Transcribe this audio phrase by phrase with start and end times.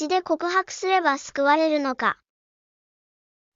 [0.00, 2.18] 口で告白すれば救われるのか。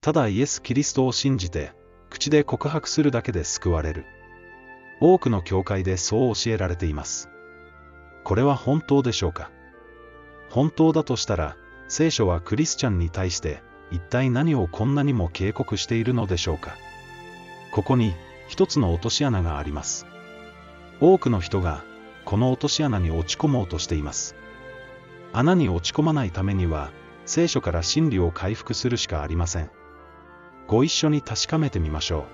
[0.00, 1.70] ただイエス・キリストを信じて、
[2.10, 4.06] 口で告白するだけで救われる。
[5.00, 7.28] 多くの教会でそう教えられています。
[8.24, 9.52] これは本当でしょうか？
[10.50, 13.62] 本当だとしたら、聖書はクリスチャンに対して
[13.92, 16.74] 一体何をこんなにも警告しているのでしょうか？
[17.72, 18.16] ここに
[18.48, 20.06] 一つの落とし穴があります。
[20.98, 21.84] 多くの人が
[22.24, 24.34] この落とし穴に落ち込もうとしています。
[25.32, 26.90] 穴に落ち込まないためには
[27.24, 29.70] 聖書から真理を回復するしかありません。
[30.66, 32.24] ご一緒に確かめてみましょう。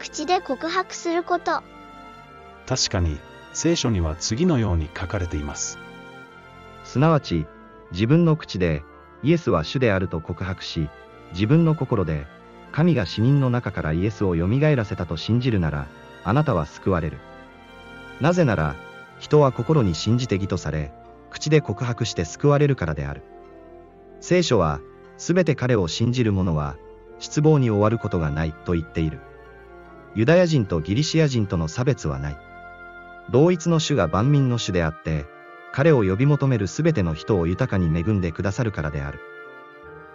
[0.00, 1.62] 口で告白すること。
[2.66, 3.18] 確かに
[3.52, 5.78] 聖書には次のように書かれています。
[6.84, 7.46] すなわち、
[7.92, 8.82] 自分の口で
[9.22, 10.88] イエスは主であると告白し、
[11.32, 12.26] 自分の心で
[12.72, 15.86] 神が死人の中からイエスを蘇らせたと信じるなら、
[16.24, 17.18] あなたは救われる。
[18.20, 18.74] なぜなら、
[19.18, 20.92] 人は心に信じて義とされ、
[21.36, 23.22] 口で告白して救われるからである。
[24.20, 24.80] 聖書は、
[25.18, 26.76] すべて彼を信じる者は、
[27.18, 29.20] 失望に終わることがないと言っている。
[30.14, 32.38] ユダヤ人とギリシア人との差別はない。
[33.30, 35.26] 同一の主が万民の主であって、
[35.72, 39.20] 彼を呼び求めるすべての人を豊かに恵んでくださるからである。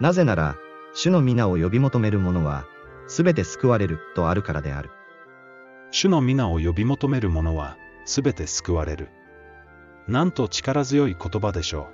[0.00, 0.56] なぜなら、
[0.92, 2.66] 主の皆を呼び求める者は、
[3.06, 4.90] すべて救われるとあるからである。
[5.92, 9.08] 主の皆を呼び求める者は、すべて救われる。
[10.08, 11.88] なんと力強い言葉でしょ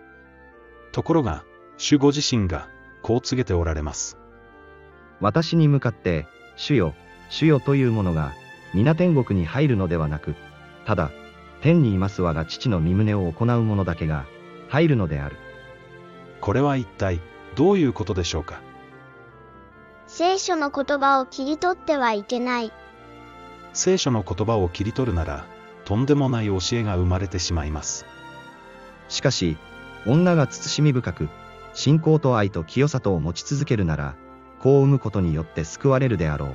[0.91, 0.93] う。
[0.93, 1.45] ところが、
[1.79, 2.69] 主ご自身が、
[3.03, 4.19] こう告げておられます。
[5.21, 6.95] 私に向かって、主よ、
[7.31, 8.33] 主よという者が、
[8.75, 10.35] 皆天国に入るのではなく、
[10.85, 11.11] ただ、
[11.63, 14.27] 天にいます我が父の身旨を行う者だけが、
[14.69, 15.37] 入るのである。
[16.41, 17.21] これは一体、
[17.55, 18.61] どういうことでしょうか？
[20.07, 22.73] 聖書の言葉を切り取ってはいけない。
[23.73, 25.47] 聖書の言葉を切り取るなら、
[25.93, 28.07] とんでもない教えが生まれてしまいます。
[29.11, 29.59] しかし、
[30.07, 31.29] 女が慎み深く、
[31.75, 34.15] 信仰と愛と清里を持ち続けるなら、
[34.59, 36.55] 子を産むことによって救われるであろう。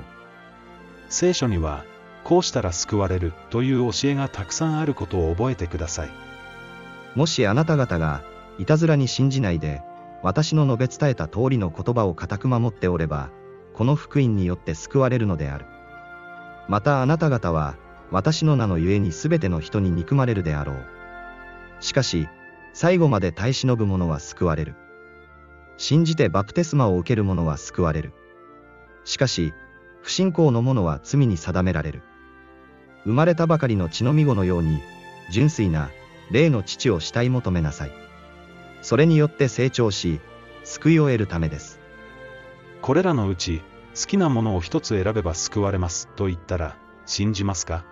[1.08, 1.84] 聖書には、
[2.24, 6.10] こうしたら救われるという教えがたくさんあることを覚えてください。
[7.14, 8.22] もしあなた方が、
[8.58, 9.82] いたずらに信じないで、
[10.24, 13.30] 私の述べ伝えた通りの言葉を固く守っておれば、
[13.72, 15.66] この福音によって救われるのである。
[16.66, 17.76] またあなた方は、
[18.10, 20.86] 私の名のゆえに全ての人に憎まれるであろう。
[21.80, 22.28] しかし、
[22.72, 24.74] 最後まで耐え忍ぶ者は救われる。
[25.76, 28.12] 信じてバプテスマを受ける者は救われる。
[29.04, 29.52] しかし、
[30.02, 32.02] 不信仰の者は罪に定められる。
[33.04, 34.80] 生まれたばかりの血のみ子のように、
[35.30, 35.90] 純粋な、
[36.30, 37.92] 霊の父を慕い求めなさい。
[38.82, 40.20] それによって成長し、
[40.64, 41.80] 救いを得るためです。
[42.82, 43.62] これらのうち、
[43.94, 46.76] 好きなものを一つ選べば救われますと言ったら、
[47.06, 47.84] 信じますか？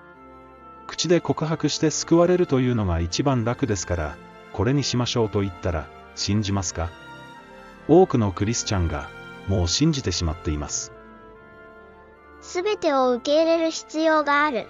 [0.97, 4.17] 口で告白して救われるというのが一番楽ですから、
[4.55, 6.89] これにしましょうと言ったら、信じますか？
[7.87, 9.11] 多くのクリスチャンが、
[9.47, 10.93] もう信じてしまっています。
[12.41, 14.67] すべてを受け入れる必要がある。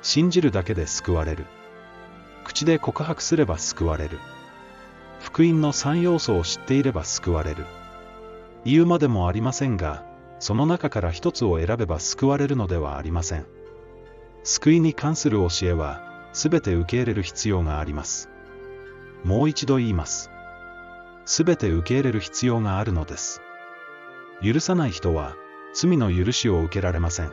[0.00, 1.44] 信じるだけで救われる。
[2.44, 4.18] 口で告白すれば救われる。
[5.20, 7.66] 福音の3要素を知っていれば救われる。
[8.64, 10.04] 言うまでもありませんが、
[10.40, 13.44] その中から一つを選べば救われるのではありません。
[14.50, 16.00] 救いに関する教えは、
[16.32, 18.30] すべて受け入れる必要があります。
[19.22, 20.30] もう一度言います。
[21.26, 23.42] すべて受け入れる必要があるのです。
[24.42, 25.36] 許さない人は、
[25.74, 27.32] 罪の許しを受けられません。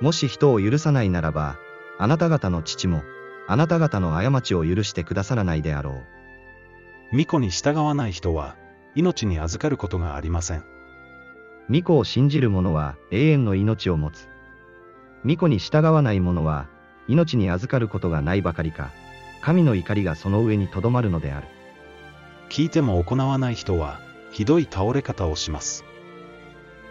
[0.00, 1.56] もし人を許さないならば、
[1.98, 3.02] あなた方の父も、
[3.48, 6.04] あなた方の過ちを許してくださらないであろう。
[7.10, 8.54] 巫女に従わない人は、
[8.94, 10.62] 命に預かることがありません。
[11.66, 14.28] 巫女を信じる者は永遠の命を持つ。
[15.24, 16.66] 巫女に従わない者は、
[17.08, 18.90] 命に預かることがないばかりか、
[19.40, 21.48] 神の怒りがその上にとどまるのである。
[22.50, 25.84] 聞いても行わない人は、ひどい倒れ方をします。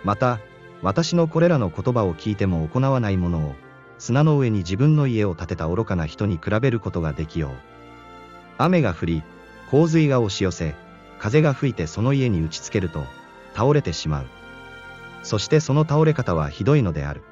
[0.04, 0.40] また、
[0.82, 3.56] 私のこれらの言葉を聞いても行わない者を、
[3.98, 7.52] 砂の上に自分の家を建てた愚かな人に比べることができよう。
[8.58, 9.24] 雨が降り、
[9.72, 10.76] 洪水が押し寄せ、
[11.20, 13.04] 風が吹いてその家に打ちつけると、
[13.56, 14.26] 倒れてしまう。
[15.22, 17.24] そしてその倒れ方はひどいのである。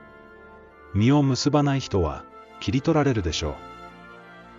[0.93, 2.23] 実を結ばない人は、
[2.59, 3.53] 切り取られるでしょう。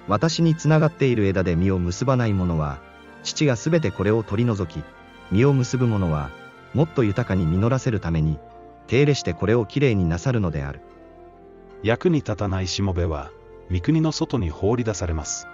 [0.08, 2.79] 私につながっている枝で実を結ばない者は、
[3.23, 4.82] 父がすべてこれを取り除き、
[5.31, 6.31] 実を結ぶ者は、
[6.75, 8.38] もっと豊かに実らせるために、
[8.87, 10.81] 手入れしてこれをきれいになさるのである。
[11.82, 13.31] 役に立たないしもべは、
[13.70, 15.46] 三国の外に放り出されます。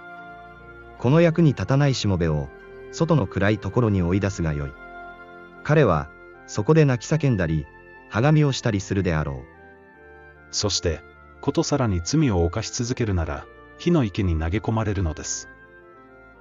[0.97, 2.49] この役に立たないしもべを、
[2.91, 4.71] 外の暗いところに追い出すがよい。
[5.63, 6.09] 彼は、
[6.47, 7.65] そこで泣き叫んだり、
[8.09, 9.58] はがみをしたりするであろう。
[10.51, 11.01] そして、
[11.41, 13.45] ことさらに罪を犯し続けるなら、
[13.77, 15.47] 火の池に投げ込まれるのです。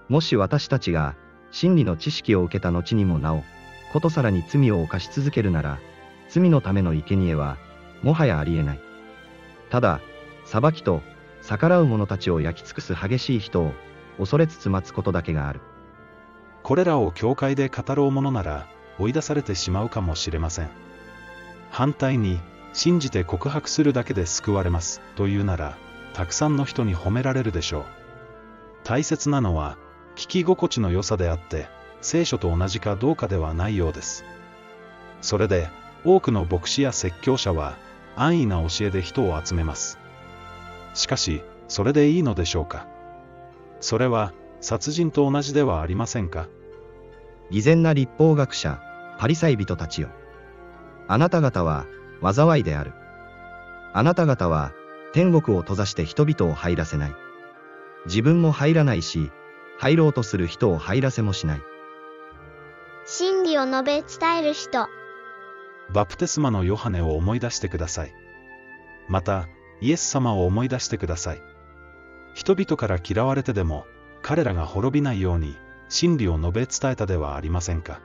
[0.08, 1.14] もし私たちが、
[1.50, 3.44] 真理の知識を受けた後にもなお、
[3.92, 5.78] ことさらに罪を犯し続けるなら、
[6.28, 7.58] 罪のための生贄は、
[8.02, 8.80] もはやありえない。
[9.70, 10.00] ただ、
[10.44, 11.02] 裁きと、
[11.42, 13.72] 逆らう者たちを焼き尽くす激しい人を、
[14.18, 15.60] 恐れつつ待つことだけがある。
[16.62, 18.66] これらを教会で語ろうものなら、
[18.98, 20.70] 追い出されてしまうかもしれません。
[21.70, 22.40] 反対に、
[22.72, 25.76] 信じて告白するだけで救われます、というなら、
[26.14, 27.84] たくさんの人に褒められるでしょう。
[28.84, 29.76] 大切なのは、
[30.16, 31.68] 聞き心地の良さであって、
[32.00, 34.24] 聖書と同じかどうかではないようです。
[35.20, 35.68] それで、
[36.04, 37.76] 多くの牧師や説教者は、
[38.16, 39.98] 安易な教えで人を集めます。
[40.94, 42.86] しかし、それでいいのでしょうか。
[43.80, 46.48] それは、殺人と同じではありませんか。
[47.50, 48.80] 偽善な立法学者、
[49.18, 50.08] パリサイ人たちよ。
[51.06, 51.86] あなた方は、
[52.22, 52.92] 災いである。
[53.92, 54.72] あなた方は、
[55.12, 57.14] 天国を閉ざして人々を入らせない。
[58.06, 59.30] 自分も入らないし、
[59.78, 61.60] 入ろうとする人を入らせもしない。
[63.04, 64.88] 真理を述べ伝える人。
[65.92, 68.12] バプテスマのヨハネを思い出してください。
[69.08, 69.48] また、
[69.80, 71.42] イエス様を思い出してください。
[72.34, 73.86] 人々から嫌われてでも、
[74.20, 75.56] 彼らが滅びないように、
[75.88, 78.00] 真理を述べ伝えたではありませんか。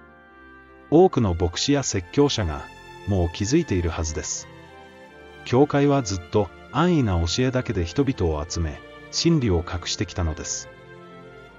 [0.89, 2.65] 多くの牧師や説教者が、
[3.07, 4.47] もう気づいているはずです。
[5.45, 10.69] 教会はずっと安易な教えだけで人々を集め、真理を隠してきたのです。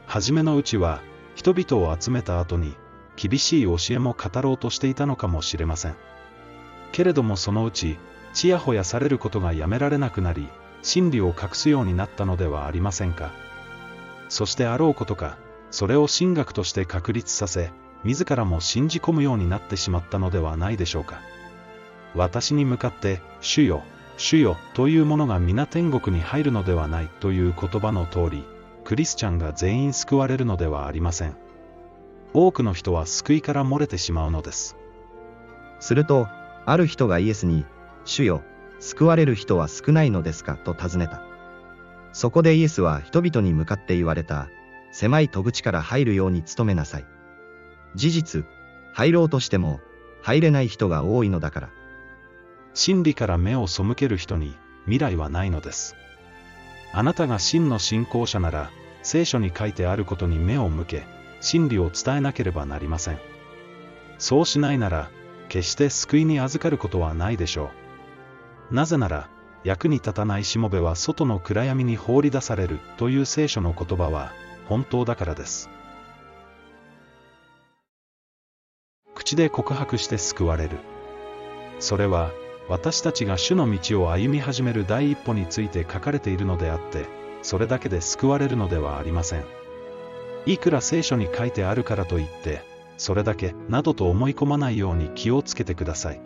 [0.07, 1.03] 初めのうちは、
[1.35, 2.77] 人々を集めた後に、
[3.17, 5.95] 厳しい教えも語ろうとしていたのかもしれません。
[6.93, 7.99] けれどもそのうち、
[8.33, 10.49] ちやほやされることがやめられなくなり、
[10.83, 13.31] 真理を隠すようになったのではありませんか。
[14.29, 15.39] そしてあろうことか、
[15.71, 17.71] それを神学として確立させ、
[18.05, 21.21] 自らも信じ込むようになってしまったのではないでしょうか。
[22.15, 23.83] 私に向かって、主よ、
[24.17, 28.45] 主よ、というものが皆天国に入るのではないという言葉の通り、
[28.85, 31.37] クリスチャンが全員救われるのではありません。
[32.35, 34.77] 多くの人は救いから漏れてしまうのです。
[35.81, 36.29] すると、
[36.67, 37.65] ある人がイエスに、
[38.05, 38.43] 主よ、
[38.81, 40.57] 救われる人は少ないのですか？
[40.57, 41.23] と尋ねた。
[42.13, 44.49] そこでイエスは人々に向かって言われた、
[44.93, 47.07] 狭い戸口から入るように努めなさい。
[47.95, 48.45] 事実、
[48.93, 49.81] 入ろうとしても、
[50.23, 51.71] 入れない人が多いのだから。
[52.73, 55.97] 真理から目を背ける人に未来はないのです。
[56.93, 58.71] あなたが真の信仰者なら、
[59.03, 61.07] 聖書に書いてあることに目を向け、
[61.41, 63.19] 真理を伝えなければなりません。
[64.19, 65.11] そうしないなら、
[65.49, 67.71] 決して救いに預かることはないでしょ
[68.71, 68.75] う。
[68.75, 69.29] なぜなら、
[69.65, 74.33] 役に立たないしもべは外の暗闇に放り出されるという聖書の言葉は
[74.69, 75.71] 本当だからです。
[79.25, 80.77] 口で告白して救われる。
[81.81, 82.31] それは、
[82.69, 87.07] 私たちが主の道を歩み始める第一歩について書かれているのであって、
[87.41, 89.45] それだけで救われるのではありません。
[90.45, 92.61] いくら聖書に書いてあるからといって、
[92.99, 96.21] それだけ、などと思い込まないように気をつけてください。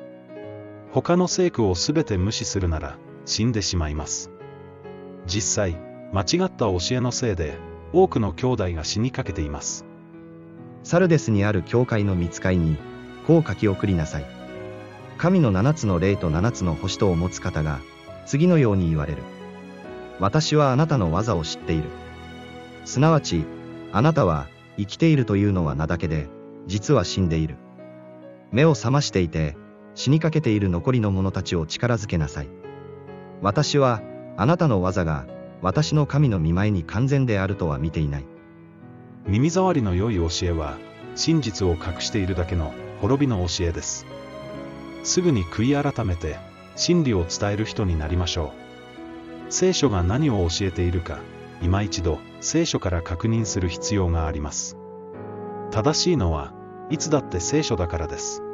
[0.91, 4.33] 他の聖句をすべて無視するなら、死んでしまいます。
[5.25, 5.77] 実際、
[6.13, 7.59] 間違った教えのせいで、
[7.93, 9.88] 多くの兄弟が死にかけています。
[10.89, 12.79] サルデスにある教会の見つかいに、
[13.27, 14.25] こう書き送りなさい。
[15.19, 17.81] 神の七つの霊と七つの星とを持つ方が、
[18.25, 19.23] 次のように言われる。
[20.19, 21.91] 私はあなたの技を知っている。
[22.87, 23.45] すなわち、
[23.93, 24.47] あなたは、
[24.79, 26.31] 生きているというのは名だけで、
[26.67, 27.57] 実は死んでいる。
[28.51, 29.59] 目を覚ましていて、
[29.95, 32.49] 死にかけている残りの者たちを力づけなさい。
[33.43, 34.01] 私は、
[34.39, 35.27] あなたの技が、
[35.61, 38.25] 私の神の見舞いに完全であるとは見ていない。
[39.27, 40.79] 耳障りの良い教えは、
[41.19, 44.07] 真実を隠しているだけの滅びの教えです。
[45.03, 46.37] すぐに悔い改めて、
[46.77, 48.53] 真理を伝える人になりましょ
[49.49, 49.53] う。
[49.53, 51.19] 聖書が何を教えているか、
[51.61, 54.77] 今一度、聖書から確認する必要があります。
[55.73, 56.53] 正しいのは、
[56.89, 58.45] いつだって聖書だからです。